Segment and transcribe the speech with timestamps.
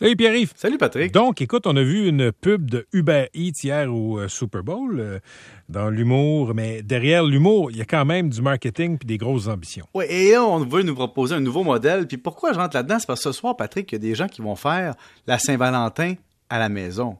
[0.00, 0.52] Salut Pierre-Yves.
[0.56, 1.12] Salut Patrick.
[1.12, 4.98] Donc, écoute, on a vu une pub de Uber Eats hier au euh, Super Bowl,
[4.98, 5.18] euh,
[5.68, 9.46] dans l'humour, mais derrière l'humour, il y a quand même du marketing puis des grosses
[9.46, 9.84] ambitions.
[9.92, 12.06] Oui, et là, on veut nous proposer un nouveau modèle.
[12.06, 12.98] Puis pourquoi je rentre là-dedans?
[12.98, 14.94] C'est parce que ce soir, Patrick, il y a des gens qui vont faire
[15.26, 16.14] la Saint-Valentin
[16.48, 17.18] à la maison.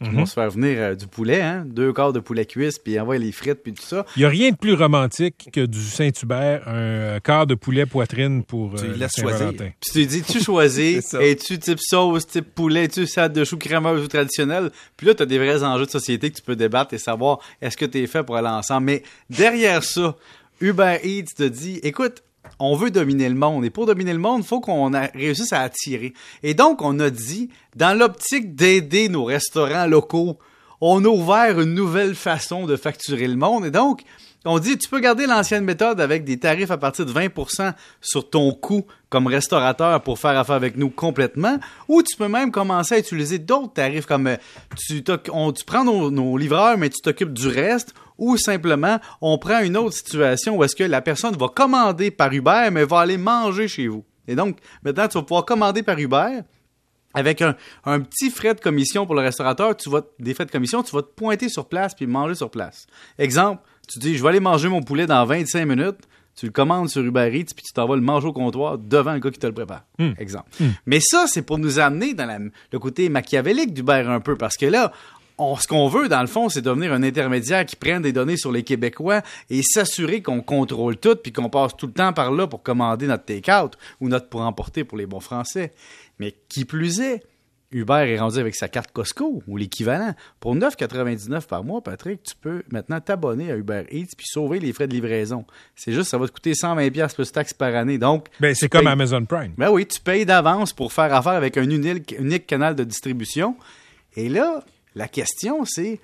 [0.00, 1.64] Vont se faire venir euh, du poulet, hein?
[1.66, 4.06] deux quarts de poulet cuisse, puis envoyer les frites, puis tout ça.
[4.16, 8.44] Il n'y a rien de plus romantique que du Saint-Hubert, un quart de poulet poitrine
[8.44, 9.52] pour Tu euh, la laisses choisir.
[9.52, 11.22] Puis tu dis, tu choisis, C'est ça.
[11.22, 14.70] es-tu type sauce, type poulet, es-tu salade de choux crémeuse ou traditionnelle?
[14.96, 17.38] Puis là, tu as des vrais enjeux de société que tu peux débattre et savoir
[17.60, 18.86] est-ce que tu es fait pour aller ensemble?
[18.86, 20.16] Mais derrière ça,
[20.60, 22.22] Uber Eats te dit, écoute,
[22.58, 23.64] on veut dominer le monde.
[23.64, 26.12] Et pour dominer le monde, il faut qu'on réussisse à attirer.
[26.42, 30.38] Et donc, on a dit, dans l'optique d'aider nos restaurants locaux,
[30.80, 33.66] on a ouvert une nouvelle façon de facturer le monde.
[33.66, 34.02] Et donc,
[34.44, 38.30] on dit, tu peux garder l'ancienne méthode avec des tarifs à partir de 20% sur
[38.30, 42.94] ton coût comme restaurateur pour faire affaire avec nous complètement, ou tu peux même commencer
[42.94, 44.36] à utiliser d'autres tarifs comme euh,
[44.76, 49.76] tu prends nos, nos livreurs, mais tu t'occupes du reste, ou simplement on prend une
[49.76, 53.68] autre situation où est-ce que la personne va commander par Uber, mais va aller manger
[53.68, 54.04] chez vous.
[54.26, 56.40] Et donc, maintenant, tu vas pouvoir commander par Uber,
[57.14, 60.50] avec un, un petit frais de commission pour le restaurateur, tu vas, des frais de
[60.50, 62.86] commission, tu vas te pointer sur place puis manger sur place.
[63.18, 65.96] Exemple, tu dis, je vais aller manger mon poulet dans 25 minutes,
[66.36, 69.14] tu le commandes sur Uber Eats puis tu t'en vas le manger au comptoir devant
[69.14, 69.84] le gars qui te le prépare.
[70.18, 70.50] Exemple.
[70.86, 74.56] Mais ça, c'est pour nous amener dans la- le côté machiavélique d'Uber un peu, parce
[74.56, 74.92] que là,
[75.38, 78.36] on- ce qu'on veut, dans le fond, c'est devenir un intermédiaire qui prenne des données
[78.36, 82.32] sur les Québécois et s'assurer qu'on contrôle tout puis qu'on passe tout le temps par
[82.32, 85.72] là pour commander notre take-out ou notre pour emporter pour les bons Français.
[86.18, 87.22] Mais qui plus est,
[87.70, 90.14] Uber est rendu avec sa carte Costco ou l'équivalent.
[90.40, 94.72] Pour 9,99 par mois, Patrick, tu peux maintenant t'abonner à Uber Eats puis sauver les
[94.72, 95.44] frais de livraison.
[95.76, 97.98] C'est juste, ça va te coûter 120$ piastres plus taxes par année.
[97.98, 99.52] Donc, Ben, c'est comme payes- Amazon Prime.
[99.58, 103.54] ben oui, tu payes d'avance pour faire affaire avec un unique, unique canal de distribution.
[104.16, 104.64] Et là,
[104.94, 106.00] la question, c'est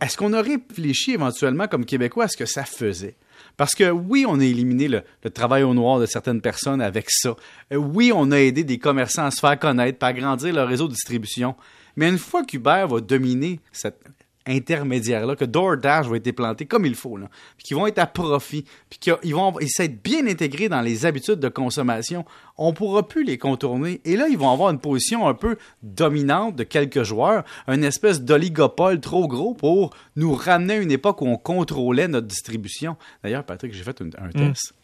[0.00, 3.16] est-ce qu'on a réfléchi éventuellement comme Québécois à ce que ça faisait?
[3.56, 7.36] Parce que oui, on a éliminé le, travail au noir de certaines personnes avec ça.
[7.72, 10.88] Euh, oui, on a aidé des commerçants à se faire connaître, à agrandir leur réseau
[10.88, 11.54] de distribution.
[11.96, 14.02] Mais une fois qu'Uber va dominer cette
[14.46, 18.06] intermédiaire-là, que DoorDash va être planté comme il faut, là, puis qu'ils vont être à
[18.06, 22.24] profit, puis qu'ils vont essayer d'être bien intégrés dans les habitudes de consommation,
[22.56, 24.00] on pourra plus les contourner.
[24.04, 28.22] Et là, ils vont avoir une position un peu dominante de quelques joueurs, une espèce
[28.22, 32.96] d'oligopole trop gros pour nous ramener à une époque où on contrôlait notre distribution.
[33.22, 34.74] D'ailleurs, Patrick, j'ai fait une- un test.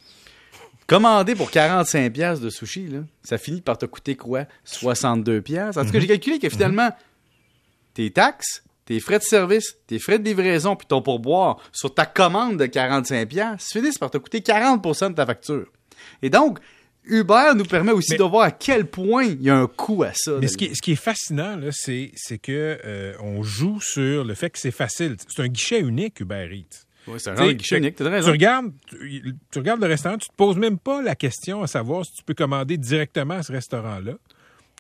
[0.87, 4.45] Commander pour 45 pièces de sushi, là, ça finit par te coûter quoi?
[4.65, 5.77] 62 pièces.
[5.77, 6.91] En tout cas, j'ai calculé que finalement,
[7.95, 12.07] tes taxes, tes frais de service, tes frais de livraison, puis ton pourboire sur ta
[12.07, 15.67] commande de 45 pièces finissent par te coûter 40% de ta facture.
[16.23, 16.59] Et donc,
[17.05, 20.03] Uber nous permet aussi Mais- de voir à quel point il y a un coût
[20.03, 20.39] à ça.
[20.41, 22.11] Mais ce qui est, ce qui est fascinant, là, c'est,
[22.43, 25.17] que euh, on joue sur le fait que c'est facile.
[25.29, 26.85] C'est un guichet unique, Uber Eats.
[27.07, 30.57] Ouais, c'est un guichet unique, Tu regardes, tu, tu regardes le restaurant, tu te poses
[30.57, 34.15] même pas la question à savoir si tu peux commander directement à ce restaurant-là.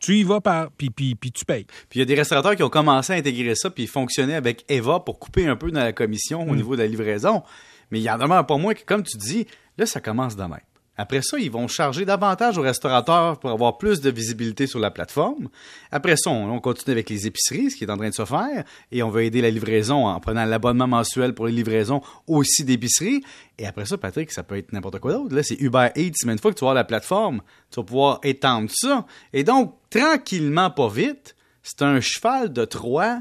[0.06, 1.64] Tu y vas par, puis, puis, puis tu payes.
[1.64, 4.64] Puis il y a des restaurateurs qui ont commencé à intégrer ça, puis fonctionner avec
[4.68, 7.42] Eva pour couper un peu dans la commission au niveau de la livraison.
[7.90, 10.44] Mais il y en demeure pas moins que, comme tu dis, là, ça commence de
[10.44, 10.60] même.
[10.98, 14.90] Après ça, ils vont charger davantage aux restaurateurs pour avoir plus de visibilité sur la
[14.90, 15.48] plateforme.
[15.90, 18.24] Après ça, on, on continue avec les épiceries, ce qui est en train de se
[18.24, 22.64] faire, et on va aider la livraison en prenant l'abonnement mensuel pour les livraisons aussi
[22.64, 23.22] d'épicerie.
[23.58, 25.34] Et après ça, Patrick, ça peut être n'importe quoi d'autre.
[25.34, 28.20] Là, c'est Uber Eats, mais une fois que tu vas la plateforme, tu vas pouvoir
[28.22, 29.04] étendre ça.
[29.34, 33.18] Et donc, tranquillement, pas vite, c'est un cheval de Troie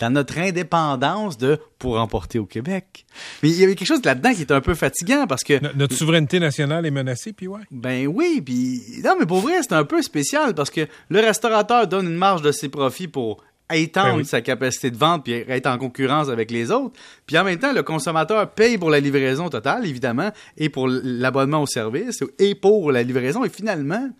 [0.00, 3.06] dans notre indépendance de pour emporter au Québec.
[3.42, 5.68] Mais il y avait quelque chose là-dedans qui est un peu fatigant parce que No-
[5.76, 7.60] notre souveraineté nationale est menacée, puis ouais.
[7.70, 11.86] ben oui, puis non mais pour vrai, c'est un peu spécial parce que le restaurateur
[11.86, 14.24] donne une marge de ses profits pour étendre Ben oui.
[14.26, 16.94] sa capacité de vente puis être en concurrence avec les autres.
[17.26, 21.62] Puis en même temps, le consommateur paye pour la livraison totale évidemment et pour l'abonnement
[21.62, 24.10] au service et pour la livraison et finalement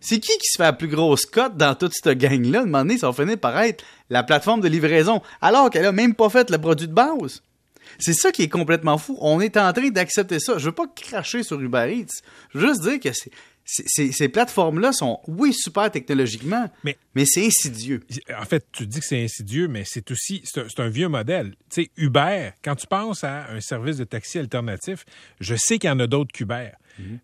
[0.00, 2.60] c'est qui qui se fait la plus grosse cote dans toute cette gang-là?
[2.60, 5.92] De moment donné, ça va finir par être la plateforme de livraison, alors qu'elle a
[5.92, 7.42] même pas fait le produit de base.
[7.98, 9.16] C'est ça qui est complètement fou.
[9.20, 10.58] On est en train d'accepter ça.
[10.58, 12.22] Je veux pas cracher sur Uber Eats.
[12.54, 13.08] Je veux juste dire que
[13.70, 18.00] ces plateformes-là sont, oui, super technologiquement, Mais- mais, c'est insidieux.
[18.40, 21.50] En fait, tu dis que c'est insidieux, mais c'est aussi c'est un, vieux modèle.
[21.70, 25.04] Tu sais, Uber, quand tu penses à un service de taxi alternatif,
[25.40, 26.70] je sais qu'il y en a d'autres qu'Uber,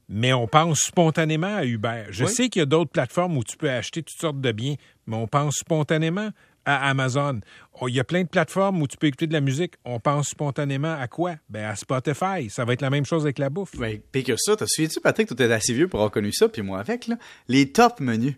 [0.09, 2.05] mais on pense spontanément à Uber.
[2.11, 2.31] Je Oui.
[2.31, 4.75] sais qu'il y a d'autres plateformes où tu peux acheter toutes sortes de biens,
[5.07, 6.29] mais on pense spontanément
[6.65, 7.41] à Amazon.
[7.87, 9.75] Il y a plein de plateformes où tu peux écouter de la musique.
[9.85, 11.37] On pense spontanément à quoi?
[11.49, 12.49] Ben, à Spotify.
[12.49, 13.77] Ça va être la même chose avec la bouffe.
[13.77, 16.63] Ben, pire que ça, t'as souviens-tu, Patrick, toi, assez vieux pour avoir connu ça, puis
[16.63, 17.17] moi avec, là,
[17.49, 18.35] les top menus.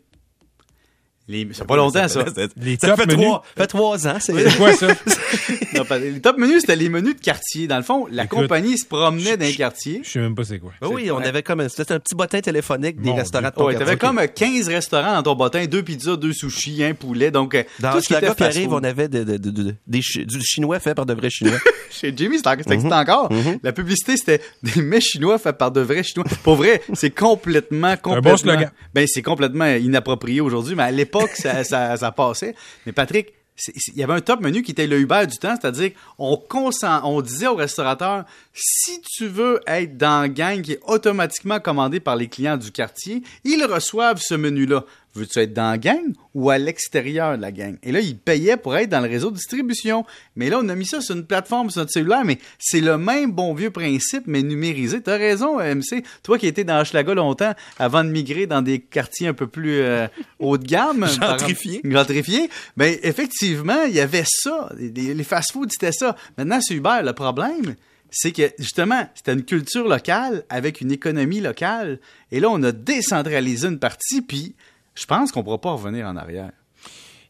[1.28, 2.24] Les- C'est pas longtemps, ça.
[2.56, 3.24] Les ça top fait menus.
[3.26, 4.16] trois, fait trois ans.
[4.20, 4.86] C'est C'est quoi ça?
[5.74, 7.66] Non, pas- les top menus, c'était les menus de quartier.
[7.66, 10.02] Dans le fond, la Écoute, compagnie se promenait dans les quartiers.
[10.04, 10.72] Je sais même pas c'est quoi.
[10.80, 13.54] Ben oui, on avait comme un, c'était un petit bottin téléphonique des Mon restaurants de
[13.54, 13.86] ton Ouais, quartier.
[13.86, 17.30] t'avais comme euh, 15 restaurants dans ton bottin, deux pizzas, deux sushis, un poulet.
[17.32, 20.02] Donc, euh, Dans tout ce qui était arrive, on avait de- de- de- de- des
[20.02, 21.58] chi- du chinois fait par de vrais chinois.
[21.90, 22.92] Chez Jimmy, c'était c'était Mhm.
[22.92, 23.30] encore.
[23.64, 26.26] La publicité, c'était des mets chinois faits par de vrais chinois.
[26.44, 28.30] Pour vrai, c'est complètement, complètement.
[28.30, 28.70] bon slogan.
[28.94, 32.54] Ben, c'est complètement inapproprié aujourd'hui, mais à l'époque, ça, ça, passait.
[32.84, 33.32] Mais Patrick,
[33.68, 37.46] il y avait un top menu qui était le Uber du temps, c'est-à-dire on disait
[37.46, 42.28] au restaurateur si tu veux être dans la gang qui est automatiquement commandé par les
[42.28, 44.84] clients du quartier, ils reçoivent ce menu-là.
[45.16, 47.76] Veux-tu être dans la gang ou à l'extérieur de la gang?
[47.82, 50.04] Et là, ils payaient pour être dans le réseau de distribution.
[50.36, 52.98] Mais là, on a mis ça sur une plateforme sur notre cellulaire, mais c'est le
[52.98, 55.00] même bon vieux principe, mais numérisé.
[55.00, 56.04] T'as raison, MC.
[56.22, 59.78] Toi qui étais dans Hochelaga longtemps, avant de migrer dans des quartiers un peu plus
[59.80, 60.06] euh,
[60.38, 61.06] haut de gamme.
[61.20, 61.80] Gentrifiés.
[61.80, 62.50] par- Gentrifiés.
[62.76, 64.70] Ben, effectivement, il y avait ça.
[64.78, 66.14] Les, les fast-foods, c'était ça.
[66.36, 67.00] Maintenant, c'est Uber.
[67.02, 67.74] Le problème,
[68.10, 71.98] c'est que justement, c'était une culture locale avec une économie locale.
[72.30, 74.54] Et là, on a décentralisé une partie, puis
[74.96, 76.50] je pense qu'on ne pourra pas revenir en arrière.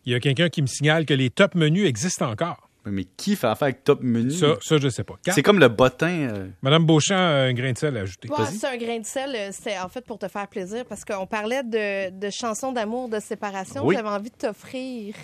[0.07, 2.63] Il y a quelqu'un qui me signale que les top menus existent encore.
[2.89, 4.31] Mais qui fait affaire avec Top Menu?
[4.31, 5.15] Ça, ça je sais pas.
[5.27, 6.29] C'est comme le bottin.
[6.31, 7.19] euh, Madame Beauchamp a
[7.49, 8.29] un grain de sel à ajouter.
[8.31, 9.33] Ouais, c'est un grain de sel.
[9.35, 13.09] euh, C'est en fait pour te faire plaisir parce qu'on parlait de, de chansons d'amour,
[13.09, 13.85] de séparation.
[13.85, 13.97] Oui.
[13.97, 15.17] J'avais envie de t'offrir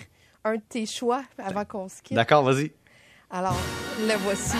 [0.43, 2.17] un de tes choix avant qu'on se quitte.
[2.17, 2.73] D'accord, vas-y.
[3.31, 3.55] Alors,
[4.01, 4.57] le voici.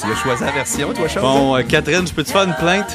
[0.00, 1.26] tu as choisi la version, toi, Charles?
[1.26, 2.94] Bon, euh, Catherine, je peux te faire une plainte?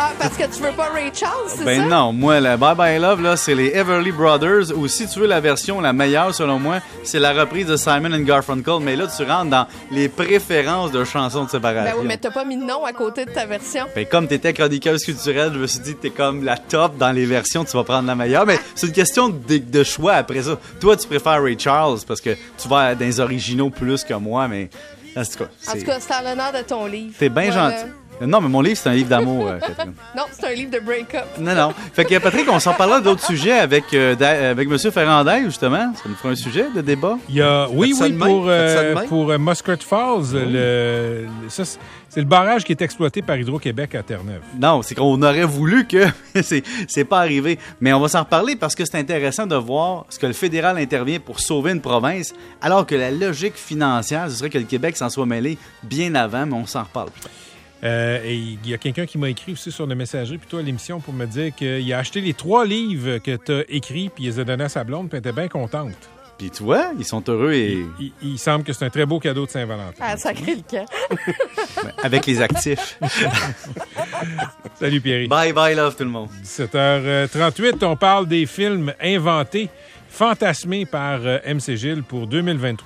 [0.00, 1.86] Ah, parce que tu veux pas Ray Charles, c'est Ben ça?
[1.88, 5.26] non, moi, la Bye Bye Love, là, c'est les Everly Brothers, ou si tu veux
[5.26, 9.06] la version la meilleure, selon moi, c'est la reprise de Simon and Garfunkel, mais là,
[9.08, 11.96] tu rentres dans les préférences de chansons de Ben séparation.
[11.98, 13.86] oui, mais t'as pas mis de nom à côté de ta version.
[13.96, 17.10] Ben, comme t'étais chroniqueuse culturelle, je me suis dit que t'es comme la top dans
[17.10, 18.46] les versions, tu vas prendre la meilleure.
[18.46, 20.58] Mais c'est une question de, de choix après ça.
[20.80, 24.46] Toi, tu préfères Ray Charles parce que tu vas dans les originaux plus que moi,
[24.46, 24.70] mais
[25.16, 27.12] en tout cas, En c'est- tout cas, c'est à l'honneur de ton livre.
[27.18, 27.70] t'es bien Voilà.
[27.78, 27.90] gentil.
[28.26, 29.92] Non, mais mon livre, c'est un livre d'amour, euh, Catherine.
[30.16, 31.24] Non, c'est un livre de break-up.
[31.38, 31.72] Non, non.
[31.92, 34.76] Fait que Patrick, on s'en parlera d'autres sujets avec, euh, Da- avec M.
[34.90, 35.92] Ferrandez, justement.
[35.94, 37.16] Ça nous fera un sujet de débat.
[37.28, 41.78] Il y a, oui, oui, pour, euh, pour euh, Muscat Falls, le, le- ça, c'est
[42.10, 44.40] c'est le barrage qui est exploité par Hydro-Québec à Terre-Neuve.
[44.58, 46.06] Non, c'est qu'on aurait voulu que
[46.42, 47.58] c'est c'est pas arrivé.
[47.82, 50.78] Mais on va s'en reparler parce que c'est intéressant de voir ce que le fédéral
[50.78, 52.32] intervient pour sauver une province,
[52.62, 56.46] alors que la logique financière, ce serait que le Québec s'en soit mêlé bien avant,
[56.46, 57.10] mais on s'en reparle.
[57.84, 60.62] Euh, et il y a quelqu'un qui m'a écrit aussi sur le messagerie, plutôt à
[60.62, 64.24] l'émission, pour me dire qu'il a acheté les trois livres que tu as écrits, puis
[64.24, 65.94] il les a donnés à sa blonde, puis elle était bien contente.
[66.38, 69.18] Puis tu vois, ils sont heureux et Il, il semble que c'est un très beau
[69.18, 69.96] cadeau de Saint-Valentin.
[70.00, 70.86] Ah, sacré le camp.
[72.02, 72.96] avec les actifs.
[74.78, 75.28] Salut Pierre.
[75.28, 76.28] bye bye love tout le monde.
[76.44, 79.68] 17h38, on parle des films inventés,
[80.08, 82.78] fantasmés par euh, MC Gilles pour 2023-2024.